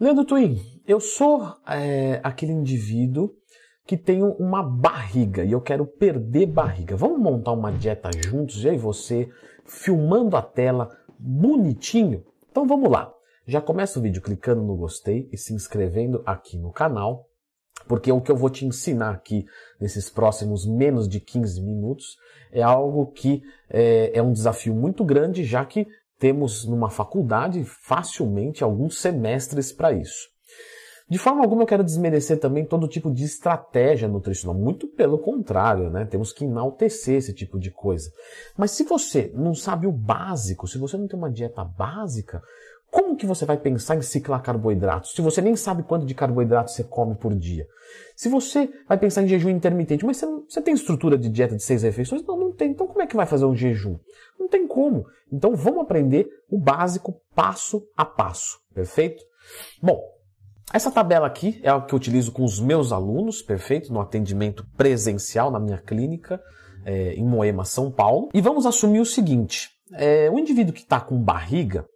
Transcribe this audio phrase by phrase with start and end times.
[0.00, 3.34] Leandro Twin, eu sou é, aquele indivíduo
[3.84, 6.94] que tem uma barriga e eu quero perder barriga.
[6.94, 9.28] Vamos montar uma dieta juntos, eu e você,
[9.66, 12.24] filmando a tela bonitinho?
[12.48, 13.12] Então vamos lá.
[13.44, 17.26] Já começa o vídeo clicando no gostei e se inscrevendo aqui no canal,
[17.88, 19.46] porque o que eu vou te ensinar aqui
[19.80, 22.16] nesses próximos menos de 15 minutos
[22.52, 25.88] é algo que é, é um desafio muito grande, já que
[26.18, 30.28] temos numa faculdade facilmente alguns semestres para isso.
[31.10, 35.88] De forma alguma eu quero desmerecer também todo tipo de estratégia nutricional, muito pelo contrário,
[35.88, 36.04] né?
[36.04, 38.10] Temos que enaltecer esse tipo de coisa.
[38.58, 42.42] Mas se você não sabe o básico, se você não tem uma dieta básica,
[42.90, 46.70] como que você vai pensar em ciclar carboidratos se você nem sabe quanto de carboidrato
[46.70, 47.66] você come por dia?
[48.14, 51.56] Se você vai pensar em jejum intermitente, mas você, não, você tem estrutura de dieta
[51.56, 52.22] de seis refeições?
[52.22, 52.70] Não, não tem.
[52.70, 53.98] Então como é que vai fazer um jejum?
[54.48, 55.04] Não tem como.
[55.30, 59.22] Então vamos aprender o básico passo a passo, perfeito?
[59.82, 60.00] Bom,
[60.72, 63.92] essa tabela aqui é a que eu utilizo com os meus alunos, perfeito?
[63.92, 66.40] No atendimento presencial na minha clínica
[66.84, 68.30] é, em Moema, São Paulo.
[68.32, 71.86] E vamos assumir o seguinte: é, o indivíduo que está com barriga,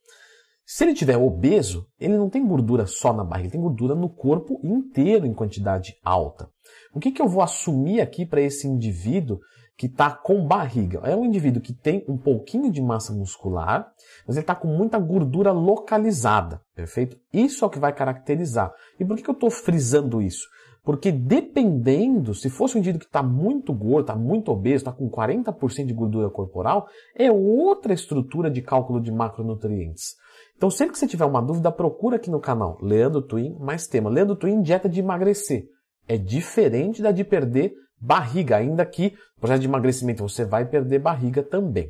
[0.66, 4.11] se ele tiver obeso, ele não tem gordura só na barriga, ele tem gordura no
[4.11, 6.50] corpo inteiro em quantidade alta.
[6.94, 9.39] O que, que eu vou assumir aqui para esse indivíduo
[9.83, 11.00] que está com barriga?
[11.02, 13.91] É um indivíduo que tem um pouquinho de massa muscular,
[14.25, 17.16] mas ele está com muita gordura localizada, perfeito?
[17.33, 18.72] Isso é o que vai caracterizar.
[19.00, 20.47] E por que, que eu estou frisando isso?
[20.84, 25.10] Porque dependendo, se fosse um indivíduo que está muito gordo, está muito obeso, está com
[25.10, 30.14] 40% de gordura corporal, é outra estrutura de cálculo de macronutrientes.
[30.56, 34.08] Então, sempre que você tiver uma dúvida, procura aqui no canal Leandro Twin, mais tema.
[34.08, 35.64] Leandro Twin, dieta de emagrecer.
[36.06, 40.98] É diferente da de perder barriga, ainda que no processo de emagrecimento você vai perder
[40.98, 41.89] barriga também.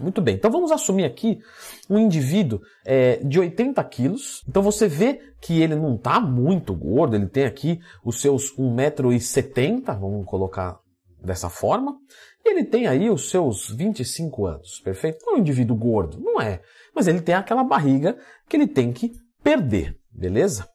[0.00, 1.40] Muito bem, então vamos assumir aqui
[1.88, 4.44] um indivíduo é, de 80 quilos.
[4.48, 9.98] Então você vê que ele não está muito gordo, ele tem aqui os seus 1,70m,
[9.98, 10.78] vamos colocar
[11.20, 11.96] dessa forma.
[12.44, 15.24] Ele tem aí os seus 25 anos, perfeito?
[15.26, 16.62] Não é um indivíduo gordo, não é.
[16.94, 18.16] Mas ele tem aquela barriga
[18.48, 19.12] que ele tem que
[19.42, 20.68] perder, beleza?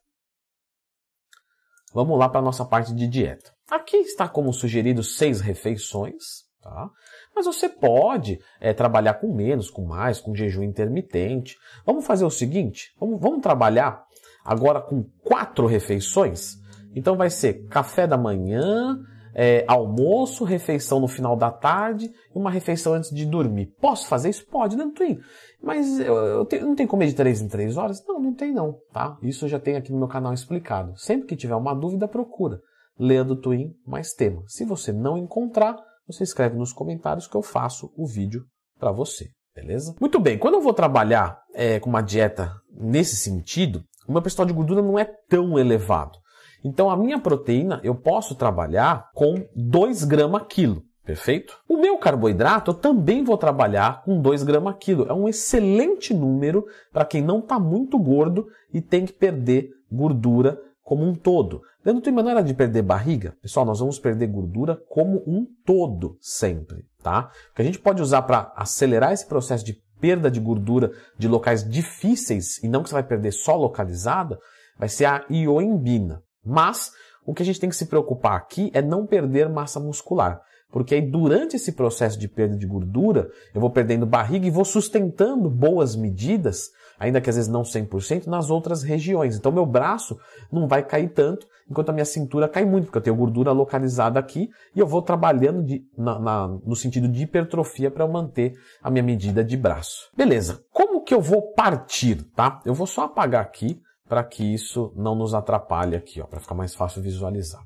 [1.94, 3.53] Vamos lá para a nossa parte de dieta.
[3.70, 6.90] Aqui está como sugerido seis refeições, tá?
[7.34, 11.56] Mas você pode é, trabalhar com menos, com mais, com jejum intermitente.
[11.84, 14.04] Vamos fazer o seguinte: vamos, vamos trabalhar
[14.44, 16.56] agora com quatro refeições.
[16.94, 18.98] Então vai ser café da manhã,
[19.34, 23.74] é, almoço, refeição no final da tarde e uma refeição antes de dormir.
[23.80, 24.46] Posso fazer isso?
[24.46, 25.18] Pode, né, Twin?
[25.60, 28.04] Mas eu, eu tenho, não tem como de 3 em 3 horas?
[28.06, 29.16] Não, não tem não, tá?
[29.22, 30.96] Isso eu já tem aqui no meu canal explicado.
[30.96, 32.60] Sempre que tiver uma dúvida, procura.
[32.98, 34.42] Leandro Twin mais tema.
[34.46, 38.44] Se você não encontrar, você escreve nos comentários que eu faço o vídeo
[38.78, 39.94] para você, beleza?
[40.00, 44.46] Muito bem, quando eu vou trabalhar é, com uma dieta nesse sentido, o meu percentual
[44.46, 46.18] de gordura não é tão elevado.
[46.64, 50.82] Então a minha proteína eu posso trabalhar com 2 gramas quilo.
[51.04, 51.58] Perfeito?
[51.68, 55.06] O meu carboidrato eu também vou trabalhar com 2 gramas quilo.
[55.06, 60.58] É um excelente número para quem não está muito gordo e tem que perder gordura
[60.84, 61.62] como um todo.
[61.82, 66.86] Dentro do maneira de perder barriga, pessoal, nós vamos perder gordura como um todo sempre,
[67.02, 67.30] tá?
[67.50, 71.26] O que a gente pode usar para acelerar esse processo de perda de gordura de
[71.26, 74.38] locais difíceis e não que você vai perder só localizada,
[74.78, 76.22] vai ser a ioimbina.
[76.44, 76.92] Mas
[77.24, 80.42] o que a gente tem que se preocupar aqui é não perder massa muscular.
[80.70, 84.64] Porque aí durante esse processo de perda de gordura, eu vou perdendo barriga e vou
[84.64, 89.36] sustentando boas medidas, ainda que às vezes não 100%, nas outras regiões.
[89.36, 90.18] Então meu braço
[90.50, 94.18] não vai cair tanto, enquanto a minha cintura cai muito, porque eu tenho gordura localizada
[94.18, 98.90] aqui e eu vou trabalhando de, na, na, no sentido de hipertrofia para manter a
[98.90, 100.10] minha medida de braço.
[100.16, 102.60] Beleza, como que eu vou partir, tá?
[102.64, 106.54] Eu vou só apagar aqui para que isso não nos atrapalhe aqui, ó, para ficar
[106.54, 107.62] mais fácil visualizar.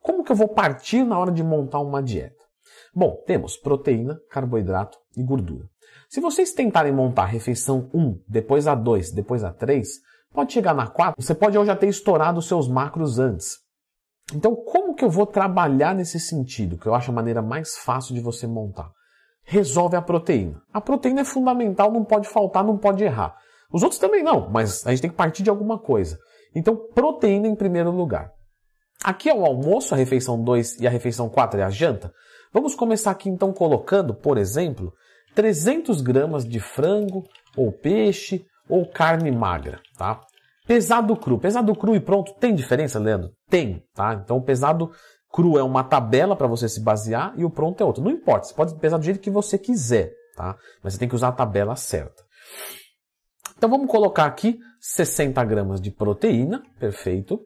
[0.00, 2.45] Como que eu vou partir na hora de montar uma dieta?
[2.98, 5.68] Bom, temos proteína, carboidrato e gordura.
[6.08, 9.86] Se vocês tentarem montar a refeição 1, depois a 2, depois a 3,
[10.32, 13.58] pode chegar na 4, você pode já ter estourado os seus macros antes.
[14.34, 18.14] Então, como que eu vou trabalhar nesse sentido, que eu acho a maneira mais fácil
[18.14, 18.90] de você montar?
[19.42, 20.62] Resolve a proteína.
[20.72, 23.36] A proteína é fundamental, não pode faltar, não pode errar.
[23.70, 26.18] Os outros também não, mas a gente tem que partir de alguma coisa.
[26.54, 28.32] Então, proteína em primeiro lugar.
[29.04, 32.10] Aqui é o almoço, a refeição 2 e a refeição 4 é a janta.
[32.56, 34.90] Vamos começar aqui então colocando, por exemplo,
[35.34, 37.22] 300 gramas de frango
[37.54, 40.22] ou peixe ou carne magra, tá?
[40.66, 41.38] Pesado cru.
[41.38, 43.30] Pesado cru e pronto, tem diferença, Leandro?
[43.50, 44.14] Tem, tá?
[44.14, 44.90] Então, o pesado
[45.30, 48.02] cru é uma tabela para você se basear e o pronto é outro.
[48.02, 50.56] Não importa, você pode pesar do jeito que você quiser, tá?
[50.82, 52.24] Mas você tem que usar a tabela certa.
[53.54, 57.38] Então vamos colocar aqui 60 gramas de proteína, perfeito,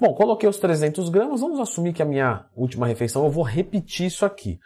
[0.00, 4.06] Bom, coloquei os 300 gramas, vamos assumir que a minha última refeição eu vou repetir
[4.06, 4.58] isso aqui.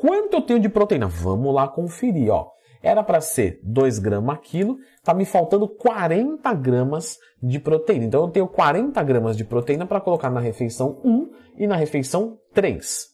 [0.00, 1.06] Quanto eu tenho de proteína?
[1.06, 2.50] Vamos lá conferir, ó.
[2.82, 8.06] Era para ser 2 gramas quilo, está me faltando 40 gramas de proteína.
[8.06, 12.38] Então eu tenho 40 gramas de proteína para colocar na refeição 1 e na refeição
[12.54, 13.08] 3.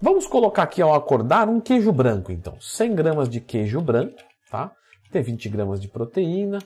[0.00, 2.60] Vamos colocar aqui ao acordar um queijo branco, então.
[2.60, 4.16] 100 gramas de queijo branco,
[4.50, 4.72] tá?
[5.12, 6.58] Tem 20 gramas de proteína,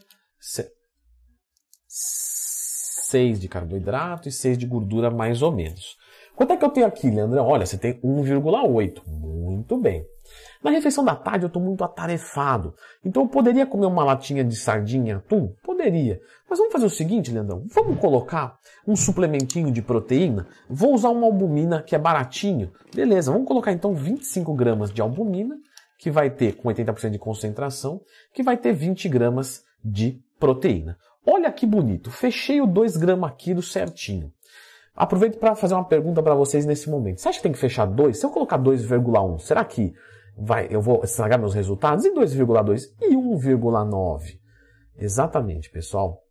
[1.87, 6.00] 6 de carboidrato e 6 de gordura mais ou menos.
[6.37, 7.46] Quanto é que eu tenho aqui, Leandrão?
[7.46, 9.02] Olha, você tem 1,8.
[9.06, 10.06] Muito bem.
[10.62, 12.75] Na refeição da tarde eu estou muito atarefado.
[13.05, 15.52] Então eu poderia comer uma latinha de sardinha atum?
[15.62, 16.20] Poderia.
[16.49, 17.64] Mas vamos fazer o seguinte, Leandrão.
[17.75, 18.56] Vamos colocar
[18.87, 20.46] um suplementinho de proteína?
[20.69, 22.73] Vou usar uma albumina que é baratinho.
[22.94, 25.56] Beleza, vamos colocar então 25 gramas de albumina,
[25.99, 28.00] que vai ter com 80% de concentração,
[28.32, 30.96] que vai ter 20 gramas de proteína.
[31.26, 34.32] Olha que bonito, fechei o 2 gramas quilo certinho.
[34.94, 37.20] Aproveito para fazer uma pergunta para vocês nesse momento.
[37.20, 38.18] Você acha que tem que fechar 2?
[38.18, 39.94] Se eu colocar 2,1, será que
[40.36, 42.04] vai, eu vou estragar meus resultados?
[42.04, 42.82] E 2,2?
[43.00, 44.38] E 1,9?
[44.96, 46.22] Exatamente, pessoal.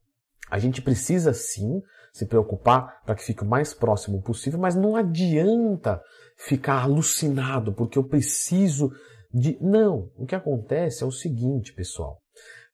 [0.50, 1.82] A gente precisa sim
[2.14, 6.02] se preocupar para que fique o mais próximo possível, mas não adianta
[6.38, 8.92] ficar alucinado porque eu preciso
[9.34, 9.58] de.
[9.62, 12.22] Não, o que acontece é o seguinte, pessoal.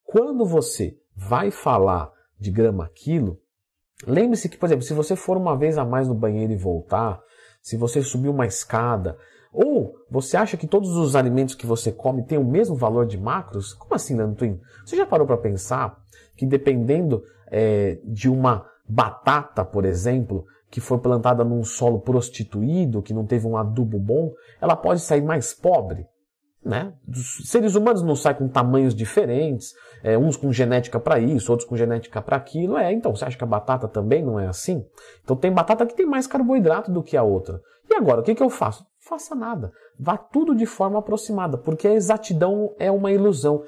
[0.03, 3.39] Quando você vai falar de grama quilo,
[4.05, 7.19] lembre-se que, por exemplo, se você for uma vez a mais no banheiro e voltar,
[7.61, 9.17] se você subir uma escada,
[9.51, 13.17] ou você acha que todos os alimentos que você come têm o mesmo valor de
[13.17, 13.73] macros?
[13.73, 15.97] Como assim, Leandro Você já parou para pensar
[16.35, 23.13] que dependendo é, de uma batata, por exemplo, que foi plantada num solo prostituído, que
[23.13, 26.05] não teve um adubo bom, ela pode sair mais pobre?
[26.67, 26.93] Né?
[27.07, 29.73] Os seres humanos não saem com tamanhos diferentes,
[30.03, 32.77] é, uns com genética para isso, outros com genética para aquilo.
[32.77, 34.85] É, então você acha que a batata também não é assim?
[35.23, 37.61] Então tem batata que tem mais carboidrato do que a outra.
[37.89, 38.85] E agora, o que, que eu faço?
[38.99, 39.71] Faça nada.
[39.97, 43.63] Vá tudo de forma aproximada, porque a exatidão é uma ilusão.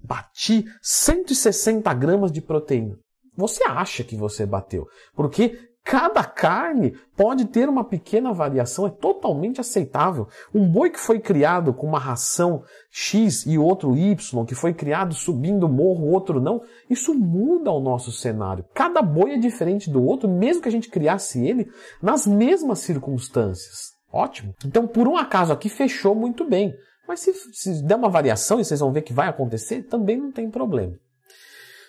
[0.00, 2.96] Bati 160 gramas de proteína.
[3.36, 4.86] Você acha que você bateu,
[5.16, 10.26] porque Cada carne pode ter uma pequena variação, é totalmente aceitável.
[10.54, 15.12] Um boi que foi criado com uma ração X e outro Y, que foi criado
[15.12, 18.64] subindo morro, outro não, isso muda o nosso cenário.
[18.72, 21.70] Cada boi é diferente do outro, mesmo que a gente criasse ele
[22.02, 23.92] nas mesmas circunstâncias.
[24.10, 24.54] Ótimo.
[24.64, 26.72] Então, por um acaso aqui, fechou muito bem.
[27.06, 30.32] Mas se, se der uma variação e vocês vão ver que vai acontecer, também não
[30.32, 30.94] tem problema.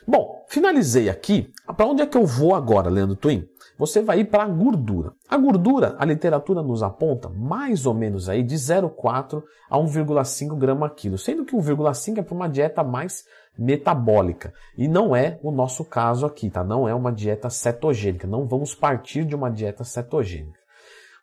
[0.08, 1.50] Bom, finalizei aqui.
[1.78, 3.48] Para onde é que eu vou agora, Leandro Twin?
[3.78, 5.12] Você vai ir para a gordura.
[5.30, 10.90] A gordura, a literatura nos aponta mais ou menos aí de 0,4 a 1,5 grama
[10.90, 13.26] quilo, sendo que 1,5 é para uma dieta mais
[13.58, 14.54] metabólica.
[14.78, 16.64] E não é o nosso caso aqui, tá?
[16.64, 18.28] Não é uma dieta cetogênica.
[18.28, 20.66] Não vamos partir de uma dieta cetogênica.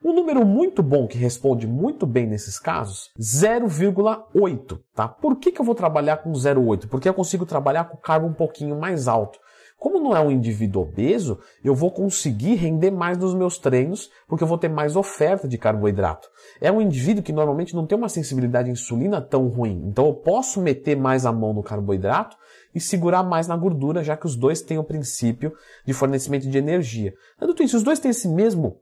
[0.04, 5.06] Um número muito bom que responde muito bem nesses casos, 0,8, tá?
[5.06, 6.88] Por que, que eu vou trabalhar com 0,8?
[6.88, 9.38] Porque eu consigo trabalhar com carbo um pouquinho mais alto.
[9.82, 14.44] Como não é um indivíduo obeso, eu vou conseguir render mais nos meus treinos, porque
[14.44, 16.28] eu vou ter mais oferta de carboidrato.
[16.60, 20.14] É um indivíduo que normalmente não tem uma sensibilidade à insulina tão ruim, então eu
[20.14, 22.36] posso meter mais a mão no carboidrato
[22.72, 25.52] e segurar mais na gordura, já que os dois têm o princípio
[25.84, 27.12] de fornecimento de energia.
[27.36, 28.78] Tanto se os dois têm esse mesmo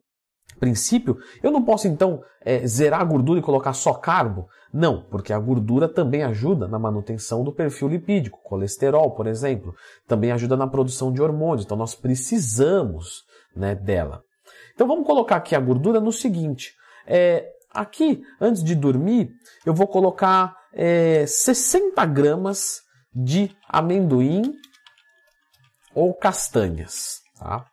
[0.60, 4.48] princípio, eu não posso então é, zerar a gordura e colocar só carbo?
[4.72, 9.74] Não, porque a gordura também ajuda na manutenção do perfil lipídico, colesterol, por exemplo,
[10.06, 13.24] também ajuda na produção de hormônios, então nós precisamos
[13.56, 14.22] né, dela.
[14.72, 16.72] Então vamos colocar aqui a gordura no seguinte:
[17.06, 19.30] é, aqui, antes de dormir,
[19.66, 24.54] eu vou colocar é, 60 gramas de amendoim
[25.94, 27.20] ou castanhas.
[27.38, 27.66] Tá?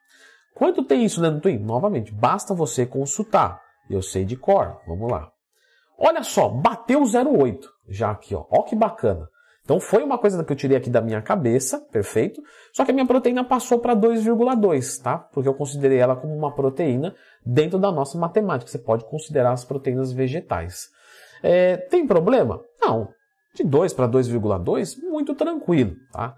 [0.58, 1.60] Quanto tem isso dentro do Twin?
[1.60, 3.62] Novamente, basta você consultar.
[3.88, 4.82] Eu sei de cor.
[4.88, 5.30] Vamos lá.
[5.96, 8.44] Olha só, bateu 0,8 já aqui, ó.
[8.50, 9.30] Ó que bacana.
[9.64, 12.42] Então foi uma coisa que eu tirei aqui da minha cabeça, perfeito.
[12.74, 15.20] Só que a minha proteína passou para 2,2, tá?
[15.32, 17.14] Porque eu considerei ela como uma proteína
[17.46, 18.72] dentro da nossa matemática.
[18.72, 20.88] Você pode considerar as proteínas vegetais.
[21.44, 22.60] É, tem problema?
[22.82, 23.10] Não.
[23.54, 26.34] De 2 para 2,2, muito tranquilo, tá?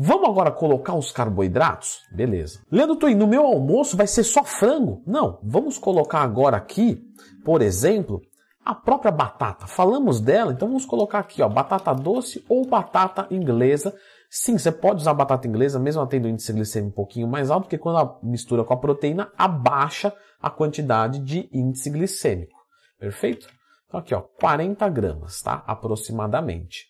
[0.00, 2.02] Vamos agora colocar os carboidratos?
[2.12, 2.60] Beleza.
[2.70, 5.02] Leandro Twin, no meu almoço vai ser só frango?
[5.04, 7.02] Não, vamos colocar agora aqui,
[7.44, 8.22] por exemplo,
[8.64, 9.66] a própria batata.
[9.66, 13.92] Falamos dela, então vamos colocar aqui, ó, batata doce ou batata inglesa.
[14.30, 17.64] Sim, você pode usar batata inglesa, mesmo ela tendo índice glicêmico um pouquinho mais alto,
[17.64, 22.56] porque quando ela mistura com a proteína, abaixa a quantidade de índice glicêmico.
[23.00, 23.48] Perfeito?
[23.88, 25.64] Então aqui, ó, 40 gramas, tá?
[25.66, 26.86] Aproximadamente.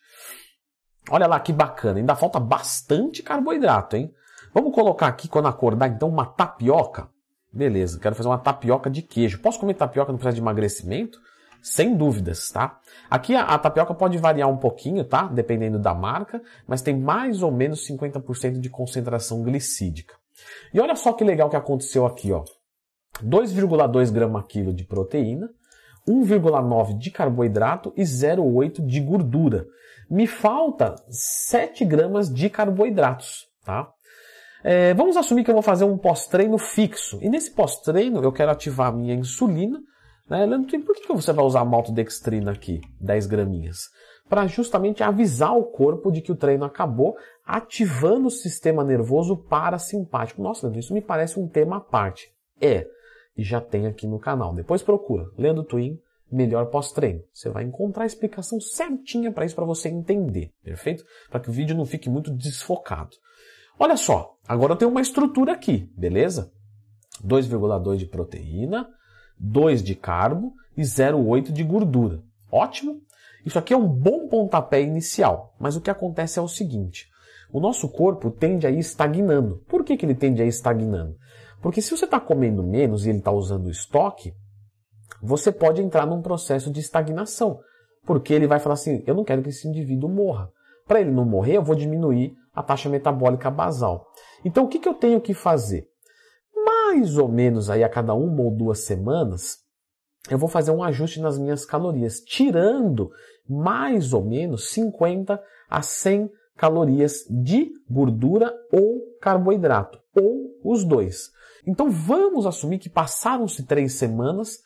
[1.10, 4.12] Olha lá que bacana, ainda falta bastante carboidrato, hein?
[4.52, 7.08] Vamos colocar aqui, quando acordar, então, uma tapioca.
[7.52, 9.40] Beleza, quero fazer uma tapioca de queijo.
[9.40, 11.18] Posso comer tapioca no processo de emagrecimento?
[11.62, 12.78] Sem dúvidas, tá?
[13.10, 15.26] Aqui a, a, tapioca pode variar um pouquinho, tá?
[15.26, 20.14] Dependendo da marca, mas tem mais ou menos 50% de concentração glicídica.
[20.72, 22.44] E olha só que legal que aconteceu aqui, ó.
[23.22, 25.50] 2,2 grama quilo de proteína,
[26.06, 29.66] 1,9 de carboidrato e 0,8 de gordura.
[30.10, 33.90] Me falta 7 gramas de carboidratos, tá?
[34.64, 37.18] É, vamos assumir que eu vou fazer um pós-treino fixo.
[37.22, 39.78] E nesse pós-treino eu quero ativar a minha insulina.
[40.28, 40.44] Né?
[40.44, 43.78] Leandro, por que você vai usar maltodextrina aqui, 10 graminhas?
[44.28, 50.42] Para justamente avisar o corpo de que o treino acabou, ativando o sistema nervoso parasimpático.
[50.42, 52.30] Nossa, Leandro, isso me parece um tema à parte.
[52.60, 52.86] É,
[53.36, 54.54] e já tem aqui no canal.
[54.54, 55.98] Depois procura, Leandro Twin,
[56.30, 57.22] melhor pós-treino.
[57.32, 61.04] Você vai encontrar a explicação certinha para isso para você entender, perfeito?
[61.30, 63.16] Para que o vídeo não fique muito desfocado.
[63.78, 66.52] Olha só, agora eu tenho uma estrutura aqui, beleza?
[67.24, 68.88] 2,2 de proteína,
[69.38, 72.22] 2 de carbo e 0,8 de gordura.
[72.50, 73.00] Ótimo?
[73.44, 77.08] Isso aqui é um bom pontapé inicial, mas o que acontece é o seguinte:
[77.52, 79.62] o nosso corpo tende a ir estagnando.
[79.68, 81.16] Por que, que ele tende a ir estagnando?
[81.60, 84.34] Porque se você está comendo menos e ele está usando o estoque,
[85.22, 87.60] você pode entrar num processo de estagnação.
[88.06, 90.50] Porque ele vai falar assim: eu não quero que esse indivíduo morra.
[90.86, 94.06] Para ele não morrer, eu vou diminuir a taxa metabólica basal.
[94.44, 95.86] Então o que, que eu tenho que fazer?
[96.64, 99.58] Mais ou menos aí a cada uma ou duas semanas,
[100.30, 103.10] eu vou fazer um ajuste nas minhas calorias, tirando
[103.48, 111.30] mais ou menos 50 a 100 calorias de gordura ou carboidrato, ou os dois.
[111.66, 114.58] Então vamos assumir que passaram-se três semanas,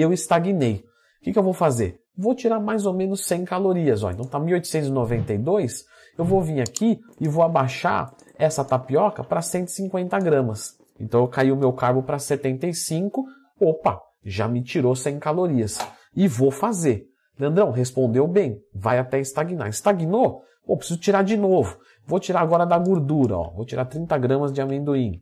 [0.00, 0.84] eu estagnei.
[1.20, 2.00] O que, que, eu vou fazer?
[2.16, 4.02] Vou tirar mais ou menos 100 calorias.
[4.02, 4.10] Ó.
[4.10, 5.84] Então está 1892.
[6.16, 10.76] Eu vou vir aqui e vou abaixar essa tapioca para 150 gramas.
[10.98, 13.24] Então eu caí o meu carbo para 75.
[13.60, 15.78] Opa, já me tirou 100 calorias.
[16.14, 17.06] E vou fazer.
[17.38, 18.60] Leandrão, respondeu bem.
[18.74, 19.68] Vai até estagnar.
[19.68, 20.42] Estagnou?
[20.66, 21.78] Pô, preciso tirar de novo.
[22.04, 23.36] Vou tirar agora da gordura.
[23.36, 23.50] Ó.
[23.50, 25.20] Vou tirar 30 gramas de amendoim.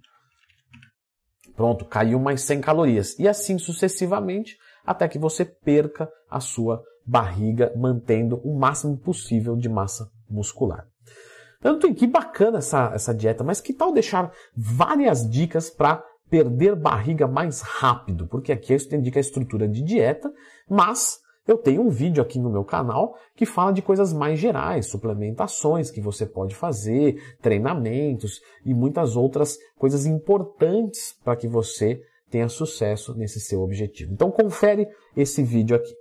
[1.54, 3.18] Pronto, caiu mais 100 calorias.
[3.18, 4.56] E assim sucessivamente,
[4.87, 10.87] até que você perca a sua barriga, mantendo o máximo possível de massa muscular.
[11.61, 17.26] Tanto que bacana essa, essa dieta, mas que tal deixar várias dicas para perder barriga
[17.26, 18.26] mais rápido?
[18.26, 20.33] Porque aqui eu indica a estrutura de dieta,
[20.69, 24.88] mas eu tenho um vídeo aqui no meu canal que fala de coisas mais gerais,
[24.88, 32.49] suplementações que você pode fazer, treinamentos e muitas outras coisas importantes para que você tenha
[32.49, 34.12] sucesso nesse seu objetivo.
[34.12, 35.97] Então confere esse vídeo aqui.